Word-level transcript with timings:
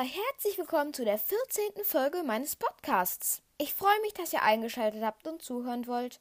Herzlich 0.00 0.56
willkommen 0.56 0.94
zu 0.94 1.04
der 1.04 1.18
14. 1.18 1.82
Folge 1.82 2.22
meines 2.22 2.54
Podcasts. 2.54 3.42
Ich 3.58 3.74
freue 3.74 4.00
mich, 4.02 4.14
dass 4.14 4.32
ihr 4.32 4.44
eingeschaltet 4.44 5.02
habt 5.02 5.26
und 5.26 5.42
zuhören 5.42 5.88
wollt. 5.88 6.20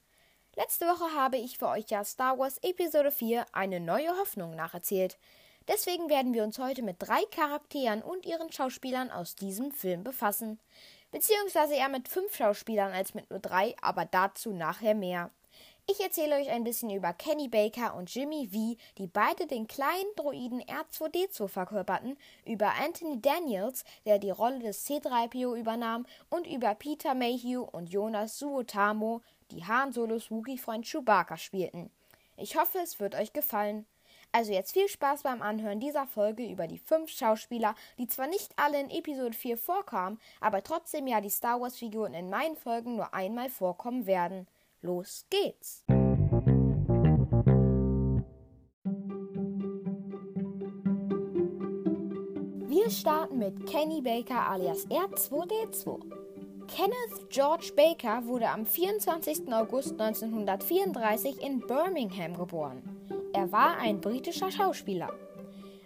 Letzte 0.56 0.88
Woche 0.88 1.14
habe 1.14 1.38
ich 1.38 1.60
für 1.60 1.68
euch 1.68 1.86
ja 1.90 2.04
Star 2.04 2.40
Wars 2.40 2.58
Episode 2.64 3.12
4 3.12 3.46
eine 3.52 3.80
neue 3.80 4.18
Hoffnung 4.18 4.56
nacherzählt. 4.56 5.20
Deswegen 5.68 6.10
werden 6.10 6.34
wir 6.34 6.42
uns 6.44 6.58
heute 6.58 6.82
mit 6.82 6.96
drei 6.98 7.22
Charakteren 7.30 8.02
und 8.02 8.26
ihren 8.26 8.52
Schauspielern 8.52 9.12
aus 9.12 9.36
diesem 9.36 9.72
Film 9.72 10.04
befassen. 10.04 10.60
Beziehungsweise 11.12 11.76
eher 11.76 11.90
mit 11.90 12.08
fünf 12.08 12.36
Schauspielern 12.36 12.94
als 12.94 13.14
mit 13.14 13.30
nur 13.30 13.40
drei, 13.40 13.76
aber 13.80 14.06
dazu 14.06 14.54
nachher 14.54 14.96
mehr. 14.96 15.30
Ich 15.90 16.02
erzähle 16.02 16.36
euch 16.36 16.50
ein 16.50 16.66
bisschen 16.66 16.90
über 16.90 17.14
Kenny 17.14 17.48
Baker 17.48 17.96
und 17.96 18.14
Jimmy 18.14 18.50
V, 18.52 18.78
die 18.98 19.08
beide 19.08 19.48
den 19.48 19.68
kleinen 19.68 20.14
Droiden 20.18 20.62
R2D2 20.62 21.48
verkörperten, 21.48 22.18
über 22.46 22.74
Anthony 22.84 23.22
Daniels, 23.22 23.86
der 24.06 24.20
die 24.20 24.32
Rolle 24.32 24.60
des 24.60 24.86
C3PO 24.86 25.58
übernahm, 25.58 26.06
und 26.30 26.46
über 26.46 26.76
Peter 26.76 27.14
Mayhew 27.14 27.62
und 27.62 27.90
Jonas 27.90 28.38
Suotamo, 28.38 29.22
die 29.50 29.64
Han 29.64 29.94
Solos 29.94 30.30
Wookie-Freund 30.30 30.86
Chewbacca 30.86 31.38
spielten. 31.38 31.90
Ich 32.36 32.58
hoffe, 32.58 32.80
es 32.80 33.00
wird 33.00 33.16
euch 33.16 33.32
gefallen. 33.32 33.86
Also 34.34 34.52
jetzt 34.52 34.74
viel 34.74 34.90
Spaß 34.90 35.24
beim 35.24 35.42
Anhören 35.42 35.80
dieser 35.80 36.06
Folge 36.06 36.44
über 36.44 36.68
die 36.68 36.80
fünf 36.80 37.12
Schauspieler, 37.12 37.76
die 37.98 38.08
zwar 38.08 38.28
nicht 38.28 38.52
alle 38.58 38.82
in 38.82 38.90
Episode 38.90 39.38
4 39.38 39.58
vorkamen, 39.58 40.20
aber 40.42 40.62
trotzdem 40.64 41.08
ja 41.08 41.22
die 41.22 41.30
Star 41.30 41.62
Wars-Figuren 41.62 42.14
in 42.14 42.30
meinen 42.30 42.58
Folgen 42.58 42.98
nur 42.98 43.14
einmal 43.14 43.50
vorkommen 43.50 44.06
werden. 44.06 44.48
Los 44.88 45.26
geht's! 45.30 45.84
Wir 52.68 52.90
starten 52.90 53.38
mit 53.38 53.66
Kenny 53.66 54.02
Baker 54.02 54.50
alias 54.50 54.88
R2D2. 54.88 56.00
Kenneth 56.70 57.30
George 57.30 57.74
Baker 57.76 58.26
wurde 58.28 58.48
am 58.48 58.66
24. 58.66 59.52
August 59.52 60.00
1934 60.00 61.44
in 61.44 61.60
Birmingham 61.60 62.38
geboren. 62.38 62.82
Er 63.34 63.52
war 63.52 63.78
ein 63.80 64.00
britischer 64.00 64.52
Schauspieler. 64.52 65.12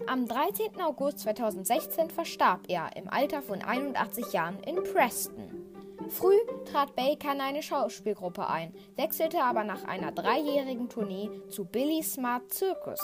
Am 0.05 0.27
13. 0.27 0.79
August 0.79 1.21
2016 1.21 2.11
verstarb 2.11 2.61
er 2.67 2.95
im 2.95 3.09
Alter 3.09 3.41
von 3.41 3.63
81 3.63 4.31
Jahren 4.31 4.59
in 4.61 4.75
Preston. 4.83 5.60
Früh 6.11 6.37
trat 6.65 6.93
Baker 6.95 7.31
in 7.31 7.39
eine 7.39 7.63
Schauspielgruppe 7.63 8.45
ein, 8.45 8.73
wechselte 8.97 9.41
aber 9.41 9.63
nach 9.63 9.85
einer 9.85 10.11
dreijährigen 10.11 10.89
Tournee 10.89 11.31
zu 11.49 11.63
Billy 11.63 12.03
Smart 12.03 12.53
Circus. 12.53 12.99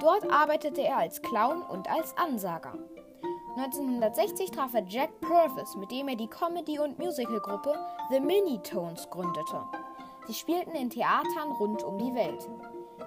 Dort 0.00 0.30
arbeitete 0.30 0.82
er 0.82 0.98
als 0.98 1.22
Clown 1.22 1.62
und 1.62 1.88
als 1.90 2.14
Ansager. 2.18 2.74
1960 3.56 4.50
traf 4.50 4.74
er 4.74 4.84
Jack 4.86 5.18
Purvis, 5.22 5.76
mit 5.76 5.90
dem 5.90 6.08
er 6.08 6.16
die 6.16 6.28
Comedy- 6.28 6.78
und 6.78 6.98
Musicalgruppe 6.98 7.74
The 8.10 8.20
Minitones 8.20 9.08
gründete. 9.08 9.64
Sie 10.26 10.34
spielten 10.34 10.72
in 10.72 10.90
Theatern 10.90 11.52
rund 11.58 11.82
um 11.82 11.96
die 11.96 12.14
Welt. 12.14 12.50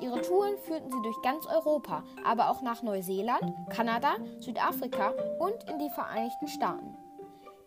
Ihre 0.02 0.22
Touren 0.22 0.58
führten 0.58 0.92
sie 0.92 1.02
durch 1.04 1.22
ganz 1.22 1.46
Europa, 1.46 2.04
aber 2.26 2.50
auch 2.50 2.64
nach 2.64 2.82
Neuseeland, 2.82 3.54
Kanada, 3.70 4.16
Südafrika 4.40 5.14
und 5.38 5.70
in 5.70 5.78
die 5.78 5.90
Vereinigten 5.92 6.48
Staaten. 6.48 6.98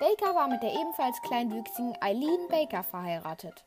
Baker 0.03 0.35
war 0.35 0.49
mit 0.49 0.65
der 0.65 0.73
ebenfalls 0.73 1.23
kleinwüchsigen 1.23 1.97
Eileen 2.01 2.49
Baker 2.49 2.83
verheiratet. 2.83 3.65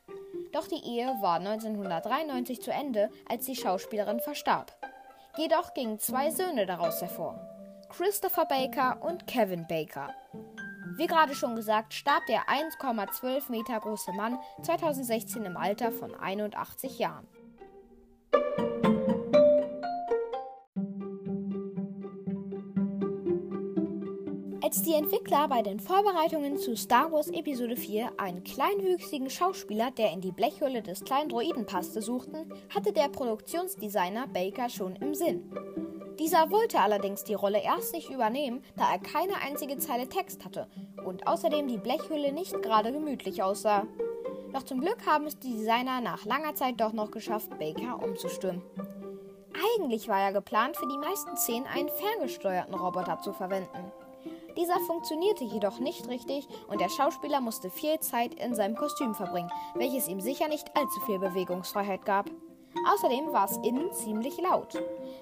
Doch 0.52 0.68
die 0.68 0.84
Ehe 0.86 1.08
war 1.22 1.38
1993 1.38 2.62
zu 2.62 2.74
Ende, 2.74 3.10
als 3.30 3.46
die 3.46 3.56
Schauspielerin 3.56 4.20
verstarb. 4.20 4.76
Jedoch 5.38 5.74
gingen 5.74 5.98
zwei 5.98 6.32
Söhne 6.32 6.66
daraus 6.66 7.00
hervor: 7.00 7.40
Christopher 7.88 8.44
Baker 8.44 9.02
und 9.02 9.28
Kevin 9.28 9.66
Baker. 9.66 10.14
Wie 10.98 11.08
gerade 11.08 11.36
schon 11.36 11.56
gesagt, 11.56 11.94
starb 11.94 12.26
der 12.26 12.50
1,12 12.50 13.50
Meter 13.50 13.80
große 13.80 14.12
Mann 14.12 14.38
2016 14.62 15.46
im 15.46 15.56
Alter 15.56 15.94
von 15.94 16.14
81 16.16 17.00
Jahren. 17.00 17.30
Als 24.66 24.82
die 24.82 24.96
Entwickler 24.96 25.48
bei 25.48 25.62
den 25.62 25.80
Vorbereitungen 25.80 26.58
zu 26.58 26.76
Star 26.76 27.12
Wars 27.12 27.28
Episode 27.28 27.76
4 27.76 28.14
einen 28.18 28.44
kleinwüchsigen 28.44 29.30
Schauspieler, 29.30 29.92
der 29.92 30.12
in 30.12 30.22
die 30.22 30.32
Blechhülle 30.32 30.82
des 30.82 31.04
kleinen 31.04 31.30
Droiden 31.30 31.68
passte, 31.68 32.02
suchten, 32.02 32.52
hatte 32.74 32.92
der 32.92 33.10
Produktionsdesigner 33.10 34.26
Baker 34.26 34.68
schon 34.70 34.96
im 34.96 35.14
Sinn. 35.14 35.52
Dieser 36.18 36.50
wollte 36.50 36.80
allerdings 36.80 37.24
die 37.24 37.36
Rolle 37.36 37.62
erst 37.62 37.94
nicht 37.94 38.10
übernehmen, 38.10 38.64
da 38.76 38.92
er 38.92 38.98
keine 38.98 39.36
einzige 39.36 39.78
Zeile 39.78 40.10
Text 40.10 40.44
hatte 40.44 40.68
und 41.06 41.28
außerdem 41.28 41.68
die 41.68 41.78
Blechhülle 41.78 42.32
nicht 42.32 42.60
gerade 42.64 42.92
gemütlich 42.92 43.44
aussah. 43.44 43.86
Doch 44.52 44.64
zum 44.64 44.82
Glück 44.82 45.06
haben 45.06 45.28
es 45.28 45.38
die 45.38 45.54
Designer 45.54 46.02
nach 46.02 46.26
langer 46.26 46.56
Zeit 46.56 46.82
doch 46.82 46.92
noch 46.92 47.12
geschafft, 47.12 47.52
Baker 47.60 48.02
umzustimmen. 48.04 48.64
Eigentlich 49.78 50.08
war 50.08 50.22
ja 50.22 50.32
geplant, 50.32 50.76
für 50.76 50.88
die 50.88 50.98
meisten 50.98 51.38
Szenen 51.38 51.68
einen 51.68 51.90
ferngesteuerten 51.90 52.74
Roboter 52.74 53.20
zu 53.20 53.32
verwenden. 53.32 53.92
Dieser 54.58 54.80
funktionierte 54.80 55.44
jedoch 55.44 55.80
nicht 55.80 56.08
richtig 56.08 56.48
und 56.68 56.80
der 56.80 56.90
Schauspieler 56.90 57.42
musste 57.42 57.70
viel 57.70 58.00
Zeit 58.00 58.34
in 58.36 58.56
seinem 58.56 58.76
Kostüm 58.76 59.14
verbringen, 59.14 59.52
welches 59.74 60.08
ihm 60.08 60.22
sicher 60.22 60.48
nicht 60.48 60.76
allzu 60.76 61.00
viel 61.02 61.20
Bewegungsfreiheit 61.20 62.06
gab. 62.06 62.30
Außerdem 62.94 63.32
war 63.34 63.46
es 63.46 63.58
innen 63.58 63.92
ziemlich 63.92 64.38
laut. 64.40 64.76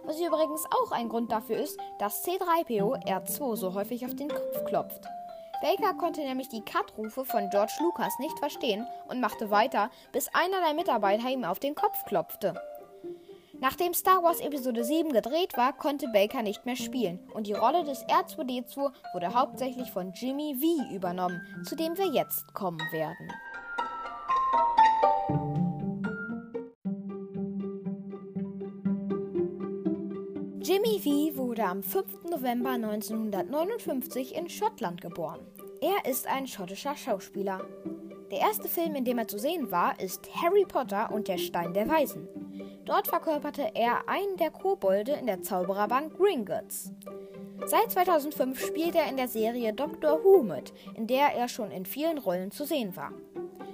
Was 0.05 0.19
übrigens 0.19 0.65
auch 0.65 0.91
ein 0.91 1.09
Grund 1.09 1.31
dafür 1.31 1.57
ist, 1.57 1.79
dass 1.99 2.25
C3PO 2.25 3.05
R2 3.05 3.55
so 3.55 3.73
häufig 3.73 4.05
auf 4.05 4.15
den 4.15 4.29
Kopf 4.29 4.65
klopft. 4.65 5.07
Baker 5.61 5.93
konnte 5.93 6.21
nämlich 6.21 6.49
die 6.49 6.61
Cut-Rufe 6.61 7.23
von 7.23 7.49
George 7.49 7.73
Lucas 7.79 8.19
nicht 8.19 8.37
verstehen 8.37 8.85
und 9.07 9.21
machte 9.21 9.49
weiter, 9.49 9.89
bis 10.11 10.27
einer 10.33 10.59
der 10.59 10.73
Mitarbeiter 10.73 11.29
ihm 11.29 11.45
auf 11.45 11.59
den 11.59 11.73
Kopf 11.73 12.03
klopfte. 12.05 12.53
Nachdem 13.63 13.93
Star 13.93 14.21
Wars 14.21 14.41
Episode 14.41 14.83
7 14.83 15.13
gedreht 15.13 15.55
war, 15.55 15.71
konnte 15.71 16.09
Baker 16.09 16.41
nicht 16.41 16.65
mehr 16.65 16.75
spielen 16.75 17.17
und 17.33 17.47
die 17.47 17.53
Rolle 17.53 17.85
des 17.85 18.03
R2D2 18.07 18.91
wurde 19.13 19.33
hauptsächlich 19.33 19.89
von 19.89 20.11
Jimmy 20.11 20.53
V 20.59 20.93
übernommen, 20.93 21.39
zu 21.63 21.77
dem 21.77 21.97
wir 21.97 22.07
jetzt 22.07 22.53
kommen 22.53 22.81
werden. 22.91 23.31
Jimmy 30.61 30.99
V 30.99 31.37
wurde 31.37 31.63
am 31.63 31.81
5. 31.83 32.25
November 32.31 32.71
1959 32.71 34.35
in 34.35 34.49
Schottland 34.49 34.99
geboren. 34.99 35.39
Er 35.79 36.11
ist 36.11 36.27
ein 36.27 36.47
schottischer 36.47 36.97
Schauspieler. 36.97 37.65
Der 38.29 38.39
erste 38.39 38.67
Film, 38.67 38.95
in 38.95 39.05
dem 39.05 39.19
er 39.19 39.29
zu 39.29 39.39
sehen 39.39 39.71
war, 39.71 39.97
ist 40.01 40.29
Harry 40.35 40.65
Potter 40.67 41.13
und 41.13 41.29
der 41.29 41.37
Stein 41.37 41.73
der 41.73 41.87
Weisen. 41.87 42.27
Dort 42.85 43.07
verkörperte 43.07 43.71
er 43.75 44.09
einen 44.09 44.35
der 44.37 44.51
Kobolde 44.51 45.13
in 45.13 45.25
der 45.25 45.41
Zaubererbank 45.41 46.17
Gringotts. 46.17 46.91
Seit 47.65 47.91
2005 47.91 48.59
spielt 48.59 48.95
er 48.95 49.07
in 49.07 49.15
der 49.15 49.29
Serie 49.29 49.71
Doctor 49.73 50.23
Who 50.23 50.43
mit, 50.43 50.73
in 50.95 51.07
der 51.07 51.33
er 51.33 51.47
schon 51.47 51.71
in 51.71 51.85
vielen 51.85 52.17
Rollen 52.17 52.51
zu 52.51 52.65
sehen 52.65 52.95
war. 52.97 53.13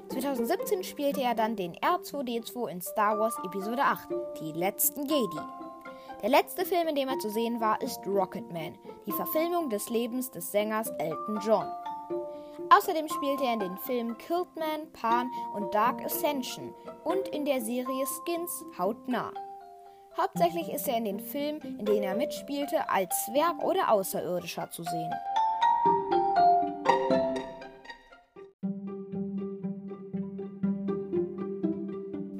2017 0.09 0.83
spielte 0.83 1.21
er 1.21 1.33
dann 1.33 1.55
den 1.55 1.75
R2D2 1.75 2.67
in 2.67 2.81
Star 2.81 3.17
Wars 3.17 3.35
Episode 3.45 3.81
8, 3.81 4.09
Die 4.41 4.51
letzten 4.51 5.01
Jedi. 5.01 5.39
Der 6.21 6.29
letzte 6.29 6.65
Film, 6.65 6.87
in 6.89 6.95
dem 6.95 7.09
er 7.09 7.17
zu 7.19 7.29
sehen 7.29 7.61
war, 7.61 7.81
ist 7.81 8.05
Rocketman, 8.05 8.77
die 9.07 9.11
Verfilmung 9.11 9.69
des 9.69 9.89
Lebens 9.89 10.29
des 10.29 10.51
Sängers 10.51 10.89
Elton 10.99 11.39
John. 11.41 11.65
Außerdem 12.69 13.07
spielte 13.07 13.45
er 13.45 13.53
in 13.53 13.59
den 13.59 13.77
Filmen 13.77 14.17
Kiltman, 14.17 14.91
Pan 14.93 15.29
und 15.53 15.73
Dark 15.73 16.03
Ascension 16.03 16.73
und 17.03 17.27
in 17.29 17.45
der 17.45 17.61
Serie 17.61 18.05
Skins 18.05 18.51
hautnah. 18.77 19.31
Hauptsächlich 20.17 20.69
ist 20.69 20.88
er 20.88 20.97
in 20.97 21.06
den 21.06 21.19
Filmen, 21.19 21.61
in 21.79 21.85
denen 21.85 22.03
er 22.03 22.15
mitspielte, 22.15 22.89
als 22.89 23.25
Zwerg 23.25 23.63
oder 23.63 23.91
Außerirdischer 23.91 24.69
zu 24.71 24.83
sehen. 24.83 25.13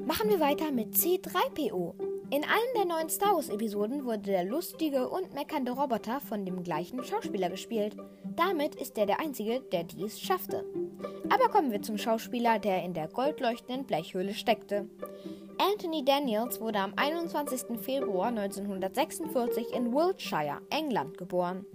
Machen 0.06 0.28
wir 0.28 0.40
weiter 0.40 0.70
mit 0.70 0.94
C3PO. 0.94 2.09
In 2.32 2.44
allen 2.44 2.74
der 2.76 2.84
neuen 2.84 3.08
Star 3.08 3.34
Wars-Episoden 3.34 4.04
wurde 4.04 4.30
der 4.30 4.44
lustige 4.44 5.08
und 5.08 5.34
meckernde 5.34 5.72
Roboter 5.72 6.20
von 6.20 6.46
dem 6.46 6.62
gleichen 6.62 7.02
Schauspieler 7.02 7.50
gespielt. 7.50 7.96
Damit 8.36 8.76
ist 8.76 8.96
er 8.98 9.06
der 9.06 9.18
Einzige, 9.18 9.60
der 9.72 9.82
dies 9.82 10.20
schaffte. 10.20 10.64
Aber 11.28 11.48
kommen 11.48 11.72
wir 11.72 11.82
zum 11.82 11.98
Schauspieler, 11.98 12.60
der 12.60 12.84
in 12.84 12.94
der 12.94 13.08
goldleuchtenden 13.08 13.84
Blechhöhle 13.84 14.32
steckte. 14.32 14.88
Anthony 15.58 16.04
Daniels 16.04 16.60
wurde 16.60 16.78
am 16.78 16.92
21. 16.94 17.80
Februar 17.80 18.28
1946 18.28 19.74
in 19.74 19.92
Wiltshire, 19.92 20.60
England, 20.70 21.18
geboren. 21.18 21.66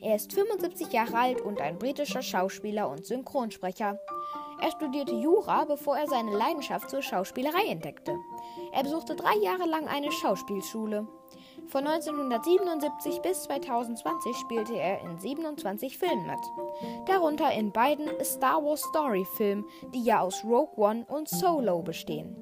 Er 0.00 0.14
ist 0.14 0.32
75 0.32 0.92
Jahre 0.92 1.18
alt 1.18 1.40
und 1.40 1.60
ein 1.60 1.76
britischer 1.76 2.22
Schauspieler 2.22 2.88
und 2.88 3.04
Synchronsprecher. 3.04 3.98
Er 4.60 4.70
studierte 4.70 5.14
Jura, 5.14 5.64
bevor 5.64 5.98
er 5.98 6.06
seine 6.06 6.36
Leidenschaft 6.36 6.88
zur 6.88 7.02
Schauspielerei 7.02 7.66
entdeckte. 7.66 8.12
Er 8.74 8.82
besuchte 8.82 9.14
drei 9.14 9.36
Jahre 9.36 9.68
lang 9.68 9.86
eine 9.86 10.10
Schauspielschule. 10.10 11.06
Von 11.68 11.86
1977 11.86 13.20
bis 13.22 13.44
2020 13.44 14.36
spielte 14.36 14.76
er 14.76 15.00
in 15.00 15.16
27 15.16 15.96
Filmen 15.96 16.26
mit, 16.26 17.08
darunter 17.08 17.52
in 17.52 17.72
beiden 17.72 18.08
Star 18.24 18.62
Wars 18.64 18.82
Story-Filmen, 18.82 19.64
die 19.94 20.02
ja 20.02 20.20
aus 20.20 20.44
Rogue 20.44 20.76
One 20.76 21.06
und 21.08 21.28
Solo 21.28 21.82
bestehen. 21.82 22.36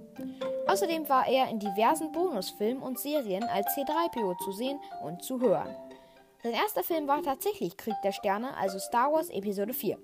Außerdem 0.67 1.08
war 1.08 1.29
er 1.29 1.49
in 1.50 1.58
diversen 1.58 2.11
Bonusfilmen 2.12 2.82
und 2.82 2.99
Serien 2.99 3.44
als 3.44 3.67
C3PO 3.76 4.38
zu 4.38 4.52
sehen 4.52 4.81
und 5.05 5.23
zu 5.23 5.40
hören. 5.40 5.76
Sein 6.43 6.55
erster 6.55 6.82
Film 6.82 7.06
war 7.06 7.23
tatsächlich 7.23 7.76
Krieg 7.76 7.94
der 8.02 8.12
Sterne, 8.12 8.56
also 8.56 8.79
Star 8.79 9.12
Wars 9.12 9.29
Episode 9.29 9.75
4. 9.75 9.99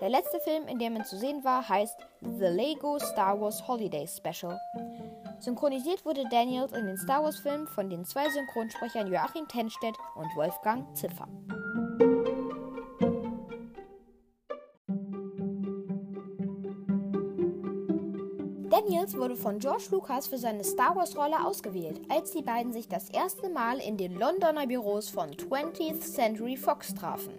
Der 0.00 0.08
letzte 0.08 0.40
Film, 0.40 0.66
in 0.68 0.78
dem 0.78 0.96
er 0.96 1.04
zu 1.04 1.16
sehen 1.16 1.44
war, 1.44 1.68
heißt 1.68 1.96
The 2.20 2.46
Lego 2.46 2.98
Star 2.98 3.40
Wars 3.40 3.66
Holiday 3.66 4.06
Special. 4.06 4.58
Synchronisiert 5.38 6.04
wurde 6.04 6.24
Daniels 6.30 6.72
in 6.72 6.86
den 6.86 6.96
Star 6.96 7.22
Wars-Filmen 7.22 7.66
von 7.68 7.90
den 7.90 8.04
zwei 8.04 8.28
Synchronsprechern 8.30 9.06
Joachim 9.06 9.46
Tenstedt 9.48 9.96
und 10.14 10.34
Wolfgang 10.36 10.96
Ziffer. 10.96 11.28
Daniels 18.70 19.16
wurde 19.16 19.36
von 19.36 19.58
George 19.58 19.84
Lucas 19.90 20.26
für 20.26 20.38
seine 20.38 20.62
Star 20.62 20.94
Wars-Rolle 20.96 21.44
ausgewählt, 21.44 22.00
als 22.08 22.32
die 22.32 22.42
beiden 22.42 22.72
sich 22.72 22.88
das 22.88 23.10
erste 23.10 23.48
Mal 23.48 23.78
in 23.78 23.96
den 23.96 24.14
Londoner 24.14 24.66
Büros 24.66 25.08
von 25.08 25.30
20th 25.30 26.00
Century 26.00 26.56
Fox 26.56 26.94
trafen. 26.94 27.34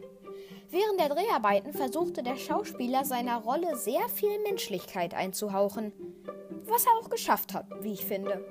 Während 0.70 1.00
der 1.00 1.10
Dreharbeiten 1.10 1.74
versuchte 1.74 2.24
der 2.24 2.36
Schauspieler 2.36 3.06
seiner 3.06 3.38
Rolle 3.38 3.78
sehr 3.78 4.08
viel 4.10 4.40
Menschlichkeit 4.44 5.14
einzuhauchen 5.14 5.94
was 6.70 6.86
er 6.86 6.92
auch 7.00 7.10
geschafft 7.10 7.54
hat, 7.54 7.66
wie 7.82 7.94
ich 7.94 8.06
finde. 8.06 8.46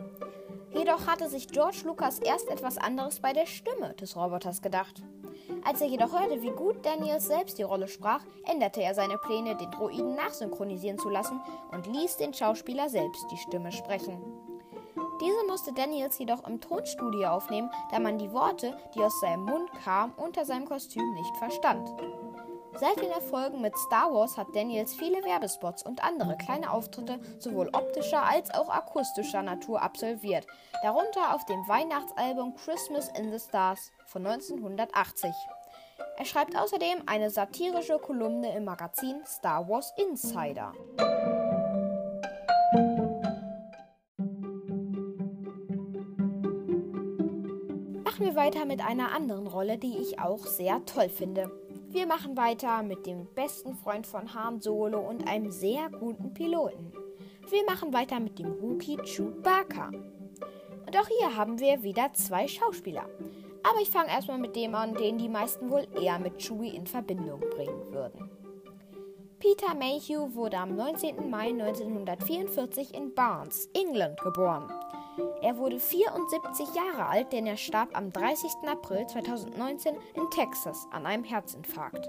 Jedoch 0.72 1.06
hatte 1.06 1.28
sich 1.28 1.48
George 1.48 1.82
Lucas 1.84 2.18
erst 2.18 2.48
etwas 2.48 2.76
anderes 2.76 3.20
bei 3.20 3.32
der 3.32 3.46
Stimme 3.46 3.94
des 3.94 4.16
Roboters 4.16 4.62
gedacht. 4.62 5.02
Als 5.64 5.80
er 5.80 5.86
jedoch 5.86 6.12
hörte, 6.12 6.42
wie 6.42 6.50
gut 6.50 6.84
Daniels 6.84 7.26
selbst 7.26 7.58
die 7.58 7.62
Rolle 7.62 7.88
sprach, 7.88 8.22
änderte 8.44 8.82
er 8.82 8.94
seine 8.94 9.18
Pläne, 9.18 9.56
den 9.56 9.70
Droiden 9.70 10.14
nachsynchronisieren 10.14 10.98
zu 10.98 11.08
lassen 11.08 11.40
und 11.72 11.86
ließ 11.86 12.16
den 12.18 12.34
Schauspieler 12.34 12.88
selbst 12.88 13.24
die 13.30 13.36
Stimme 13.36 13.72
sprechen. 13.72 14.20
Diese 15.20 15.46
musste 15.46 15.72
Daniels 15.72 16.18
jedoch 16.18 16.46
im 16.46 16.60
Tonstudio 16.60 17.28
aufnehmen, 17.28 17.70
da 17.90 17.98
man 17.98 18.18
die 18.18 18.32
Worte, 18.32 18.76
die 18.94 19.02
aus 19.02 19.18
seinem 19.20 19.44
Mund 19.44 19.70
kamen, 19.82 20.12
unter 20.16 20.44
seinem 20.44 20.66
Kostüm 20.66 21.14
nicht 21.14 21.36
verstand. 21.38 21.88
Seit 22.78 23.00
den 23.00 23.10
Erfolgen 23.10 23.62
mit 23.62 23.74
Star 23.78 24.12
Wars 24.12 24.36
hat 24.36 24.54
Daniels 24.54 24.94
viele 24.94 25.24
Werbespots 25.24 25.82
und 25.82 26.04
andere 26.04 26.36
kleine 26.36 26.70
Auftritte 26.70 27.18
sowohl 27.38 27.70
optischer 27.72 28.22
als 28.22 28.52
auch 28.52 28.68
akustischer 28.68 29.42
Natur 29.42 29.80
absolviert, 29.80 30.46
darunter 30.82 31.34
auf 31.34 31.46
dem 31.46 31.66
Weihnachtsalbum 31.66 32.54
Christmas 32.54 33.08
in 33.18 33.32
the 33.32 33.38
Stars 33.38 33.92
von 34.04 34.26
1980. 34.26 35.30
Er 36.18 36.24
schreibt 36.26 36.54
außerdem 36.54 37.04
eine 37.06 37.30
satirische 37.30 37.98
Kolumne 37.98 38.54
im 38.54 38.64
Magazin 38.64 39.22
Star 39.24 39.66
Wars 39.66 39.94
Insider. 39.96 40.74
Weiter 48.46 48.64
mit 48.64 48.80
einer 48.80 49.12
anderen 49.12 49.48
Rolle, 49.48 49.76
die 49.76 49.98
ich 49.98 50.20
auch 50.20 50.46
sehr 50.46 50.84
toll 50.84 51.08
finde. 51.08 51.50
Wir 51.88 52.06
machen 52.06 52.36
weiter 52.36 52.84
mit 52.84 53.04
dem 53.04 53.26
besten 53.34 53.74
Freund 53.74 54.06
von 54.06 54.34
Han 54.34 54.60
Solo 54.60 55.00
und 55.00 55.26
einem 55.26 55.50
sehr 55.50 55.90
guten 55.90 56.32
Piloten. 56.32 56.92
Wir 57.50 57.64
machen 57.64 57.92
weiter 57.92 58.20
mit 58.20 58.38
dem 58.38 58.62
Wookie 58.62 58.98
Chewbacca. 58.98 59.88
Und 59.88 60.96
auch 60.96 61.08
hier 61.18 61.36
haben 61.36 61.58
wir 61.58 61.82
wieder 61.82 62.12
zwei 62.12 62.46
Schauspieler. 62.46 63.08
Aber 63.64 63.80
ich 63.82 63.90
fange 63.90 64.10
erstmal 64.10 64.38
mit 64.38 64.54
dem 64.54 64.76
an, 64.76 64.94
den 64.94 65.18
die 65.18 65.28
meisten 65.28 65.68
wohl 65.68 65.88
eher 66.00 66.20
mit 66.20 66.38
Chewie 66.38 66.76
in 66.76 66.86
Verbindung 66.86 67.40
bringen 67.40 67.90
würden. 67.90 68.30
Peter 69.40 69.74
Mayhew 69.74 70.34
wurde 70.34 70.58
am 70.58 70.76
19. 70.76 71.28
Mai 71.28 71.48
1944 71.48 72.94
in 72.94 73.12
Barnes, 73.12 73.68
England, 73.74 74.20
geboren. 74.20 74.70
Er 75.42 75.56
wurde 75.56 75.78
74 75.78 76.74
Jahre 76.74 77.06
alt, 77.06 77.32
denn 77.32 77.46
er 77.46 77.56
starb 77.56 77.96
am 77.96 78.12
30. 78.12 78.50
April 78.66 79.06
2019 79.06 79.94
in 80.14 80.30
Texas 80.30 80.86
an 80.90 81.06
einem 81.06 81.24
Herzinfarkt. 81.24 82.08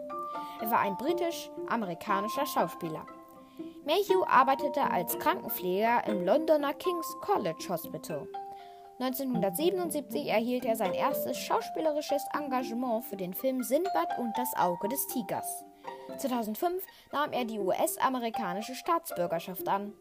Er 0.61 0.71
war 0.71 0.79
ein 0.79 0.97
britisch-amerikanischer 0.97 2.45
Schauspieler. 2.45 3.05
Mayhew 3.85 4.23
arbeitete 4.25 4.81
als 4.81 5.17
Krankenpfleger 5.19 6.05
im 6.07 6.25
Londoner 6.25 6.73
King's 6.73 7.07
College 7.21 7.65
Hospital. 7.69 8.27
1977 8.99 10.27
erhielt 10.27 10.65
er 10.65 10.75
sein 10.75 10.93
erstes 10.93 11.37
schauspielerisches 11.37 12.23
Engagement 12.33 13.05
für 13.05 13.15
den 13.15 13.33
Film 13.33 13.61
Sinbad 13.61 14.17
und 14.17 14.33
das 14.35 14.53
Auge 14.57 14.89
des 14.89 15.05
Tigers. 15.07 15.63
2005 16.17 16.83
nahm 17.11 17.31
er 17.31 17.45
die 17.45 17.59
US-amerikanische 17.59 18.73
Staatsbürgerschaft 18.73 19.67
an. 19.67 19.93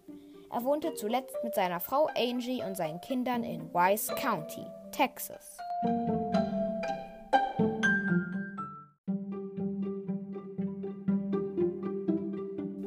Er 0.51 0.65
wohnte 0.65 0.95
zuletzt 0.95 1.37
mit 1.43 1.55
seiner 1.55 1.81
Frau 1.81 2.09
Angie 2.17 2.63
und 2.63 2.77
seinen 2.77 3.01
Kindern 3.01 3.43
in 3.43 3.73
Wise 3.75 4.15
County, 4.15 4.65
Texas. 4.93 5.59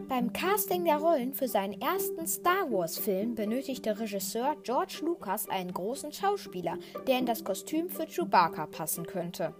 Beim 0.07 0.33
Casting 0.33 0.85
der 0.85 0.97
Rollen 0.97 1.33
für 1.33 1.47
seinen 1.47 1.79
ersten 1.81 2.27
Star 2.27 2.71
Wars-Film 2.71 3.35
benötigte 3.35 4.00
Regisseur 4.00 4.55
George 4.63 5.00
Lucas 5.01 5.47
einen 5.47 5.73
großen 5.73 6.12
Schauspieler, 6.12 6.77
der 7.07 7.19
in 7.19 7.25
das 7.25 7.44
Kostüm 7.44 7.89
für 7.89 8.05
Chewbacca 8.05 8.67
passen 8.67 9.05
könnte. 9.05 9.53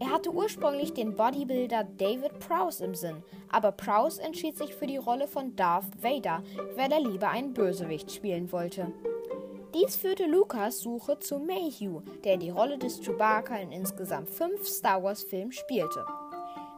Er 0.00 0.10
hatte 0.10 0.32
ursprünglich 0.32 0.94
den 0.94 1.14
Bodybuilder 1.14 1.84
David 1.84 2.38
Prowse 2.38 2.82
im 2.82 2.94
Sinn, 2.94 3.22
aber 3.50 3.70
Prowse 3.70 4.20
entschied 4.22 4.56
sich 4.56 4.74
für 4.74 4.86
die 4.86 4.96
Rolle 4.96 5.28
von 5.28 5.54
Darth 5.56 6.02
Vader, 6.02 6.42
weil 6.74 6.90
er 6.90 7.00
lieber 7.00 7.28
einen 7.28 7.52
Bösewicht 7.52 8.10
spielen 8.10 8.50
wollte. 8.50 8.90
Dies 9.74 9.96
führte 9.96 10.24
Lucas 10.24 10.80
Suche 10.80 11.18
zu 11.18 11.38
Mayhew, 11.38 12.00
der 12.24 12.38
die 12.38 12.48
Rolle 12.48 12.78
des 12.78 13.00
Chewbacca 13.02 13.56
in 13.56 13.72
insgesamt 13.72 14.30
fünf 14.30 14.66
Star 14.66 15.02
Wars-Filmen 15.02 15.52
spielte. 15.52 16.04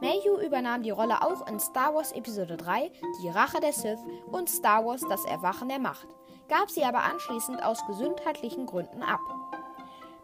Mayhew 0.00 0.44
übernahm 0.44 0.82
die 0.82 0.90
Rolle 0.90 1.22
auch 1.22 1.46
in 1.46 1.60
Star 1.60 1.94
Wars 1.94 2.10
Episode 2.10 2.56
3, 2.56 2.90
Die 3.22 3.28
Rache 3.28 3.60
der 3.60 3.72
Sith 3.72 4.00
und 4.32 4.50
Star 4.50 4.84
Wars 4.84 5.02
Das 5.08 5.24
Erwachen 5.26 5.68
der 5.68 5.78
Macht, 5.78 6.08
gab 6.48 6.70
sie 6.70 6.82
aber 6.82 7.04
anschließend 7.04 7.62
aus 7.62 7.86
gesundheitlichen 7.86 8.66
Gründen 8.66 9.04
ab. 9.04 9.20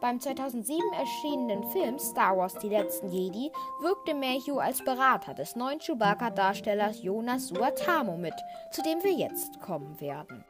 Beim 0.01 0.21
2007 0.21 0.93
erschienenen 0.93 1.65
Film 1.71 1.99
Star 1.99 2.37
Wars 2.37 2.55
Die 2.55 2.69
letzten 2.69 3.09
Jedi 3.09 3.51
wirkte 3.81 4.15
Mayhew 4.15 4.59
als 4.59 4.85
Berater 4.85 5.35
des 5.35 5.57
neuen 5.57 5.81
Chewbacca-Darstellers 5.81 7.03
Jonas 7.03 7.49
Suatamo 7.49 8.17
mit, 8.17 8.35
zu 8.71 8.81
dem 8.83 9.03
wir 9.03 9.11
jetzt 9.11 9.61
kommen 9.61 10.01
werden. 10.01 10.45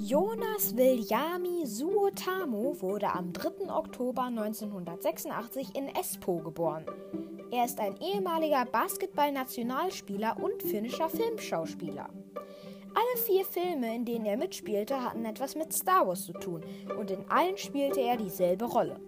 Jonas 0.00 0.76
Viljami 0.76 1.64
Suotamo 1.64 2.80
wurde 2.80 3.12
am 3.12 3.32
3. 3.32 3.72
Oktober 3.72 4.24
1986 4.24 5.76
in 5.76 5.88
Espoo 5.94 6.38
geboren. 6.38 6.86
Er 7.50 7.64
ist 7.64 7.78
ein 7.78 7.96
ehemaliger 8.00 8.64
Basketball-Nationalspieler 8.64 10.36
und 10.42 10.62
finnischer 10.62 11.08
Filmschauspieler. 11.08 12.08
Alle 12.94 13.22
vier 13.24 13.44
Filme, 13.44 13.94
in 13.94 14.04
denen 14.04 14.26
er 14.26 14.36
mitspielte, 14.36 15.02
hatten 15.02 15.24
etwas 15.24 15.54
mit 15.54 15.72
Star 15.72 16.06
Wars 16.06 16.24
zu 16.24 16.32
tun 16.32 16.64
und 16.98 17.10
in 17.10 17.24
allen 17.30 17.56
spielte 17.56 18.00
er 18.00 18.16
dieselbe 18.16 18.64
Rolle. 18.64 18.98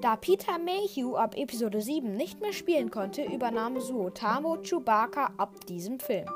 Da 0.00 0.16
Peter 0.16 0.58
Mayhew 0.58 1.16
ab 1.16 1.36
Episode 1.36 1.82
7 1.82 2.16
nicht 2.16 2.40
mehr 2.40 2.54
spielen 2.54 2.90
konnte, 2.90 3.24
übernahm 3.24 3.78
Suotamo 3.78 4.56
Chewbacca 4.62 5.30
ab 5.36 5.66
diesem 5.66 6.00
Film. 6.00 6.28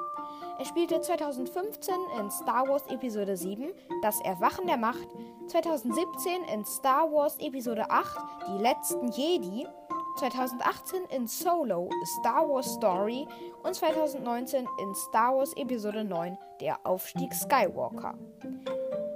Er 0.59 0.65
spielte 0.67 1.01
2015 1.01 1.95
in 2.21 2.31
Star 2.31 2.69
Wars 2.69 2.87
Episode 2.89 3.37
7 3.37 3.73
Das 4.03 4.21
Erwachen 4.21 4.67
der 4.67 4.77
Macht, 4.77 5.09
2017 5.47 6.45
in 6.53 6.65
Star 6.65 7.11
Wars 7.11 7.39
Episode 7.41 7.91
8 7.91 8.19
Die 8.49 8.63
letzten 8.63 9.09
Jedi 9.09 9.67
2018 10.17 11.05
in 11.11 11.27
Solo 11.27 11.91
Star 12.21 12.49
Wars 12.49 12.73
Story 12.75 13.27
und 13.63 13.75
2019 13.75 14.67
in 14.81 14.95
Star 14.95 15.37
Wars 15.37 15.53
Episode 15.57 16.05
9 16.05 16.39
Der 16.61 16.79
Aufstieg 16.85 17.35
Skywalker. 17.35 18.15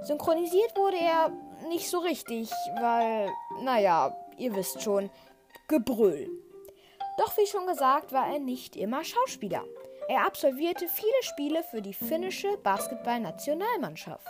Synchronisiert 0.01 0.75
wurde 0.75 0.97
er 0.97 1.31
nicht 1.67 1.89
so 1.89 1.99
richtig, 1.99 2.51
weil, 2.79 3.29
naja, 3.61 4.15
ihr 4.37 4.55
wisst 4.55 4.81
schon, 4.81 5.09
Gebrüll. 5.67 6.29
Doch 7.17 7.37
wie 7.37 7.45
schon 7.45 7.67
gesagt, 7.67 8.11
war 8.11 8.27
er 8.27 8.39
nicht 8.39 8.75
immer 8.75 9.03
Schauspieler. 9.03 9.63
Er 10.07 10.25
absolvierte 10.25 10.87
viele 10.87 11.21
Spiele 11.21 11.63
für 11.63 11.81
die 11.81 11.93
finnische 11.93 12.57
Basketballnationalmannschaft. 12.57 14.27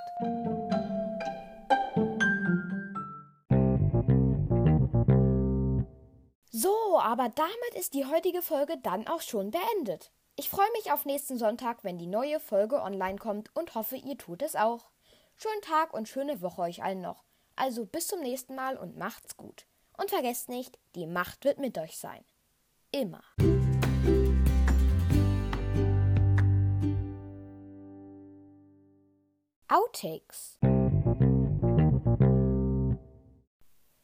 Aber 6.99 7.29
damit 7.29 7.73
ist 7.75 7.93
die 7.93 8.05
heutige 8.05 8.41
Folge 8.41 8.77
dann 8.77 9.07
auch 9.07 9.21
schon 9.21 9.51
beendet. 9.51 10.11
Ich 10.35 10.49
freue 10.49 10.71
mich 10.73 10.91
auf 10.91 11.05
nächsten 11.05 11.37
Sonntag, 11.37 11.83
wenn 11.83 11.97
die 11.97 12.07
neue 12.07 12.39
Folge 12.39 12.81
online 12.81 13.17
kommt 13.17 13.55
und 13.55 13.75
hoffe, 13.75 13.97
ihr 13.97 14.17
tut 14.17 14.41
es 14.41 14.55
auch. 14.55 14.89
Schönen 15.35 15.61
Tag 15.61 15.93
und 15.93 16.07
schöne 16.07 16.41
Woche 16.41 16.61
euch 16.61 16.83
allen 16.83 17.01
noch. 17.01 17.23
Also 17.55 17.85
bis 17.85 18.07
zum 18.07 18.21
nächsten 18.21 18.55
Mal 18.55 18.77
und 18.77 18.97
macht's 18.97 19.35
gut. 19.35 19.65
Und 19.97 20.09
vergesst 20.09 20.47
nicht, 20.47 20.79
die 20.95 21.07
Macht 21.07 21.43
wird 21.43 21.59
mit 21.59 21.77
euch 21.77 21.97
sein. 21.97 22.23
Immer. 22.91 23.21
Outtakes. 29.67 30.57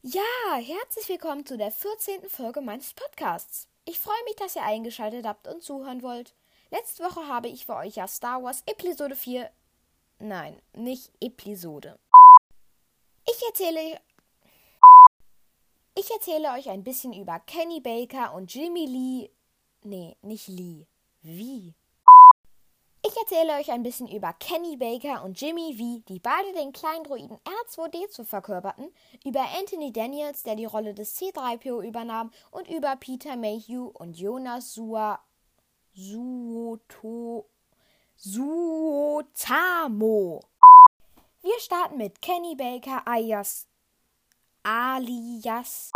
Ja, 0.07 0.57
herzlich 0.57 1.09
willkommen 1.09 1.47
zu 1.47 1.57
der 1.57 1.71
14. 1.71 2.29
Folge 2.29 2.61
meines 2.61 2.93
Podcasts. 2.93 3.67
Ich 3.85 3.97
freue 3.97 4.23
mich, 4.25 4.35
dass 4.35 4.55
ihr 4.55 4.61
eingeschaltet 4.61 5.25
habt 5.25 5.47
und 5.47 5.63
zuhören 5.63 6.03
wollt. 6.03 6.35
Letzte 6.69 7.03
Woche 7.03 7.27
habe 7.27 7.47
ich 7.47 7.65
für 7.65 7.75
euch 7.75 7.95
ja 7.95 8.07
Star 8.07 8.43
Wars 8.43 8.61
Episode 8.67 9.15
4. 9.15 9.49
Nein, 10.19 10.61
nicht 10.73 11.11
Episode. 11.19 11.97
Ich 13.27 13.47
erzähle. 13.47 13.99
Ich 15.97 16.11
erzähle 16.11 16.51
euch 16.51 16.69
ein 16.69 16.83
bisschen 16.83 17.13
über 17.13 17.39
Kenny 17.39 17.79
Baker 17.79 18.35
und 18.35 18.53
Jimmy 18.53 18.85
Lee. 18.85 19.31
Nee, 19.81 20.17
nicht 20.21 20.47
Lee. 20.47 20.85
Wie? 21.23 21.73
Ich 23.15 23.21
erzähle 23.21 23.53
euch 23.53 23.71
ein 23.71 23.83
bisschen 23.83 24.09
über 24.09 24.33
Kenny 24.33 24.75
Baker 24.75 25.23
und 25.23 25.39
Jimmy 25.39 25.73
V, 25.77 26.03
die 26.09 26.19
beide 26.19 26.51
den 26.51 26.73
kleinen 26.73 27.05
Droiden 27.05 27.37
R2D2 27.69 28.25
verkörperten, 28.25 28.91
über 29.23 29.39
Anthony 29.57 29.93
Daniels, 29.93 30.43
der 30.43 30.57
die 30.57 30.65
Rolle 30.65 30.93
des 30.93 31.17
C3PO 31.17 31.81
übernahm, 31.81 32.31
und 32.51 32.67
über 32.67 32.93
Peter 32.97 33.37
Mayhew 33.37 33.85
und 33.93 34.17
Jonas 34.17 34.73
Sua 34.73 35.23
Suoto 35.93 37.45
Suotamo. 38.17 38.81
Wir 41.41 41.59
starten 41.59 41.95
mit 41.95 42.21
Kenny 42.21 42.55
Baker 42.55 43.07
alias 43.07 43.69
alias. 44.63 45.93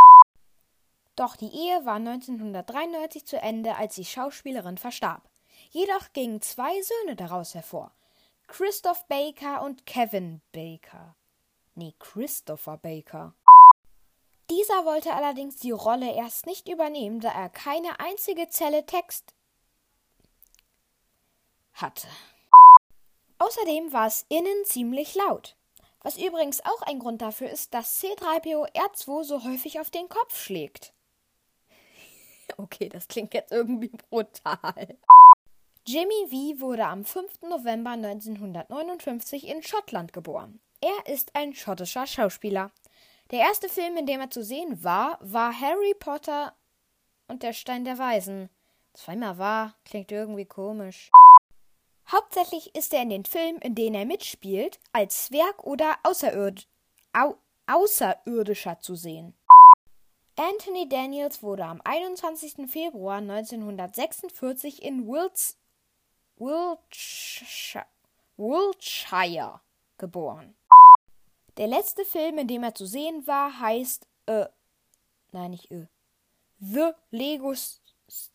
Doch 1.18 1.36
die 1.36 1.52
Ehe 1.52 1.86
war 1.86 1.96
1993 1.96 3.26
zu 3.26 3.42
Ende, 3.42 3.76
als 3.76 3.96
die 3.96 4.06
Schauspielerin 4.06 4.78
verstarb. 4.78 5.30
Jedoch 5.70 6.14
gingen 6.14 6.42
zwei 6.42 6.82
Söhne 6.82 7.16
daraus 7.16 7.54
hervor. 7.54 7.92
Christoph 8.48 9.06
Baker 9.08 9.62
und 9.62 9.86
Kevin 9.86 10.42
Baker. 10.52 11.16
Nee, 11.76 11.94
Christopher 12.00 12.78
Baker. 12.78 13.36
Dieser 14.50 14.86
wollte 14.86 15.14
allerdings 15.14 15.58
die 15.58 15.72
Rolle 15.72 16.12
erst 16.16 16.48
nicht 16.48 16.68
übernehmen, 16.68 17.20
da 17.20 17.30
er 17.30 17.50
keine 17.50 18.00
einzige 18.00 18.50
Zelle 18.50 18.86
Text 18.88 19.36
hatte. 21.74 22.08
Außerdem 23.38 23.94
war 23.94 24.08
es 24.08 24.26
innen 24.28 24.66
ziemlich 24.66 25.14
laut. 25.14 25.56
Was 26.02 26.18
übrigens 26.18 26.66
auch 26.66 26.82
ein 26.82 26.98
Grund 26.98 27.22
dafür 27.22 27.50
ist, 27.50 27.74
dass 27.76 28.02
C3PO 28.02 28.74
R2 28.74 29.24
so 29.24 29.44
häufig 29.44 29.80
auf 29.80 29.90
den 29.90 30.10
Kopf 30.10 30.38
schlägt. 30.38 30.94
Okay, 32.58 32.90
das 32.90 33.08
klingt 33.08 33.36
jetzt 33.36 33.52
irgendwie 33.52 33.90
brutal. 34.10 34.98
Jimmy 35.86 36.28
V 36.28 36.62
wurde 36.62 36.86
am 36.86 37.04
5. 37.04 37.42
November 37.44 37.92
1959 37.92 39.48
in 39.48 39.64
Schottland 39.64 40.14
geboren. 40.14 40.60
Er 40.82 41.14
ist 41.14 41.36
ein 41.36 41.54
schottischer 41.54 42.06
Schauspieler. 42.06 42.72
Der 43.32 43.40
erste 43.40 43.70
Film, 43.70 43.98
in 43.98 44.06
dem 44.06 44.20
er 44.20 44.30
zu 44.30 44.44
sehen 44.44 44.84
war, 44.84 45.18
war 45.22 45.60
Harry 45.60 45.94
Potter 45.98 46.56
und 47.28 47.44
der 47.44 47.54
Stein 47.54 47.86
der 47.86 47.98
Weisen. 47.98 48.50
Zweimal 48.94 49.38
war, 49.38 49.76
klingt 49.86 50.12
irgendwie 50.12 50.46
komisch. 50.46 51.12
Hauptsächlich 52.12 52.76
ist 52.76 52.94
er 52.94 53.04
in 53.04 53.10
den 53.10 53.26
Filmen, 53.26 53.62
in 53.62 53.76
denen 53.76 53.96
er 53.96 54.06
mitspielt, 54.06 54.80
als 54.94 55.26
Zwerg 55.26 55.64
oder 55.64 55.98
Außerird 56.04 56.68
Au 57.14 57.36
Außerirdischer 57.68 58.80
zu 58.80 58.96
sehen. 58.96 59.36
Anthony 60.36 60.90
Daniels 60.90 61.44
wurde 61.44 61.66
am 61.66 61.82
21. 61.84 62.68
Februar 62.68 63.18
1946 63.18 64.82
in 64.82 65.06
Wilts 65.06 65.59
Wiltshire, 66.39 67.86
geboren. 69.98 70.55
Der 71.58 71.67
letzte 71.67 72.05
Film, 72.05 72.38
in 72.38 72.48
dem 72.48 72.63
er 72.63 72.74
zu 72.74 72.86
sehen 72.86 73.27
war, 73.27 73.60
heißt 73.60 74.08
äh, 74.27 74.46
nein, 75.31 75.51
nicht 75.51 75.69
äh, 75.72 75.88
The 76.60 76.91
Lego. 77.12 77.53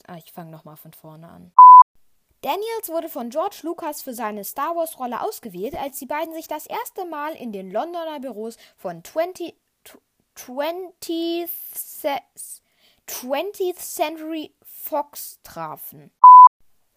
Ah, 0.06 0.16
ich 0.16 0.32
fange 0.32 0.50
nochmal 0.50 0.76
von 0.76 0.92
vorne 0.92 1.28
an. 1.28 1.52
Daniels 2.42 2.88
wurde 2.88 3.08
von 3.08 3.30
George 3.30 3.60
Lucas 3.62 4.02
für 4.02 4.12
seine 4.12 4.44
Star 4.44 4.76
Wars 4.76 4.98
Rolle 4.98 5.22
ausgewählt, 5.22 5.74
als 5.74 5.98
die 5.98 6.06
beiden 6.06 6.34
sich 6.34 6.46
das 6.46 6.66
erste 6.66 7.06
Mal 7.06 7.34
in 7.34 7.52
den 7.52 7.70
Londoner 7.70 8.20
Büros 8.20 8.58
von 8.76 9.02
20, 9.02 9.54
20th, 10.36 11.48
20th 13.08 13.76
Century 13.76 14.54
Fox 14.62 15.40
trafen. 15.42 16.10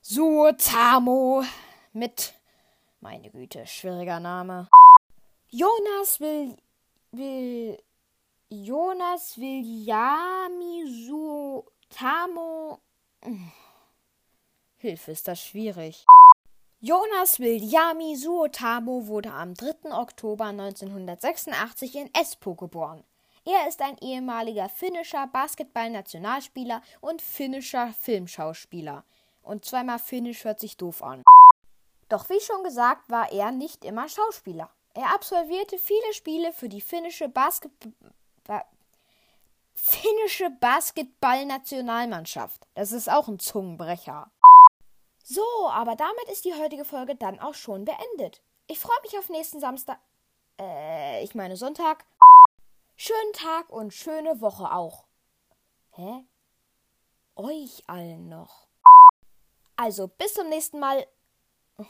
Suotamo 0.00 1.42
mit. 1.92 2.34
Meine 3.00 3.28
Güte, 3.30 3.66
schwieriger 3.66 4.20
Name. 4.20 4.68
Jonas 5.50 6.20
will. 6.20 6.56
will. 7.10 7.76
Jonas 8.50 9.36
Viljami 9.36 10.84
Suotamo. 11.08 12.78
Hilfe, 14.76 15.10
ist 15.10 15.26
das 15.26 15.40
schwierig. 15.40 16.06
Jonas 16.84 17.38
Viljami 17.38 18.16
Suotamo 18.16 19.06
wurde 19.06 19.32
am 19.32 19.54
3. 19.54 19.92
Oktober 19.92 20.46
1986 20.46 21.94
in 21.94 22.10
Espoo 22.12 22.56
geboren. 22.56 23.04
Er 23.44 23.68
ist 23.68 23.80
ein 23.80 23.96
ehemaliger 23.98 24.68
finnischer 24.68 25.28
Basketballnationalspieler 25.28 26.82
und 27.00 27.22
finnischer 27.22 27.94
Filmschauspieler. 28.00 29.04
Und 29.42 29.64
zweimal 29.64 30.00
finnisch 30.00 30.42
hört 30.42 30.58
sich 30.58 30.76
doof 30.76 31.04
an. 31.04 31.22
Doch 32.08 32.28
wie 32.28 32.40
schon 32.40 32.64
gesagt, 32.64 33.08
war 33.08 33.30
er 33.30 33.52
nicht 33.52 33.84
immer 33.84 34.08
Schauspieler. 34.08 34.68
Er 34.94 35.14
absolvierte 35.14 35.78
viele 35.78 36.12
Spiele 36.12 36.52
für 36.52 36.68
die 36.68 36.80
finnische 36.80 37.28
Basketball 37.28 37.92
ba 38.42 38.64
finnische 39.74 40.50
Basketballnationalmannschaft. 40.50 42.66
Das 42.74 42.90
ist 42.90 43.08
auch 43.08 43.28
ein 43.28 43.38
Zungenbrecher. 43.38 44.32
So, 45.22 45.44
aber 45.68 45.94
damit 45.96 46.28
ist 46.30 46.44
die 46.44 46.54
heutige 46.54 46.84
Folge 46.84 47.14
dann 47.14 47.38
auch 47.40 47.54
schon 47.54 47.84
beendet. 47.84 48.42
Ich 48.66 48.78
freue 48.78 49.00
mich 49.02 49.16
auf 49.18 49.28
nächsten 49.28 49.60
Samstag. 49.60 50.00
Äh, 50.60 51.22
ich 51.22 51.34
meine 51.34 51.56
Sonntag. 51.56 52.04
Schönen 52.96 53.32
Tag 53.32 53.70
und 53.70 53.92
schöne 53.92 54.40
Woche 54.40 54.72
auch. 54.72 55.06
Hä? 55.90 56.24
Euch 57.36 57.84
allen 57.86 58.28
noch. 58.28 58.68
Also, 59.76 60.08
bis 60.08 60.34
zum 60.34 60.48
nächsten 60.48 60.78
Mal. 60.78 61.06
Oh, 61.78 61.84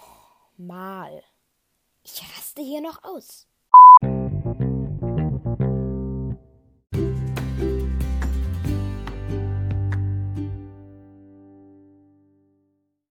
mal. 0.56 1.22
Ich 2.02 2.22
raste 2.36 2.62
hier 2.62 2.80
noch 2.80 3.04
aus. 3.04 3.46